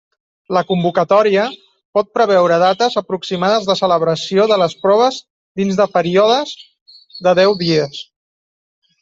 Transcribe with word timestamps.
La 0.57 0.61
convocatòria 0.69 1.43
pot 1.97 2.09
preveure 2.19 2.57
dates 2.63 2.95
aproximades 3.01 3.67
de 3.67 3.75
celebració 3.83 4.47
de 4.53 4.59
les 4.63 4.75
proves 4.87 5.21
dins 5.63 5.79
de 5.83 5.89
períodes 5.99 6.57
de 7.29 7.37
deu 7.43 7.57
dies. 7.63 8.03